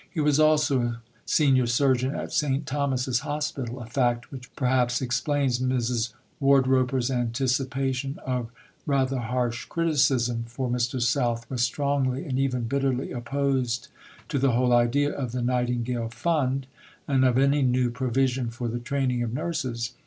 He 0.09 0.19
was 0.19 0.39
also 0.39 0.95
Senior 1.27 1.67
Surgeon 1.67 2.15
at 2.15 2.33
St. 2.33 2.65
Thomas's 2.65 3.19
Hospital, 3.19 3.79
a 3.79 3.85
fact 3.85 4.31
which 4.31 4.51
perhaps 4.55 4.99
explains 4.99 5.59
Mrs. 5.59 6.11
Wardroper's 6.41 7.11
anticipation 7.11 8.17
of 8.25 8.49
"rather 8.87 9.19
harsh 9.19 9.65
criticism"; 9.65 10.45
for 10.47 10.71
Mr. 10.71 10.99
South 10.99 11.47
was 11.51 11.61
strongly, 11.61 12.25
and 12.25 12.39
even 12.39 12.63
bitterly, 12.63 13.11
opposed 13.11 13.89
to 14.29 14.39
the 14.39 14.53
whole 14.53 14.73
idea 14.73 15.11
of 15.13 15.33
the 15.33 15.43
Nightingale 15.43 16.09
Fund, 16.09 16.65
and 17.07 17.23
of 17.23 17.37
any 17.37 17.61
new 17.61 17.91
provision 17.91 18.49
for 18.49 18.67
the 18.67 18.79
training 18.79 19.21
of 19.21 19.35
nurses. 19.35 19.91